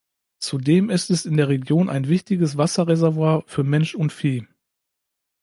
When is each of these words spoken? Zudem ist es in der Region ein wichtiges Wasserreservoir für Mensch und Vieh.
Zudem 0.39 0.89
ist 0.89 1.11
es 1.11 1.27
in 1.27 1.37
der 1.37 1.47
Region 1.47 1.87
ein 1.87 2.07
wichtiges 2.07 2.57
Wasserreservoir 2.57 3.43
für 3.45 3.63
Mensch 3.63 3.93
und 3.93 4.11
Vieh. 4.11 4.47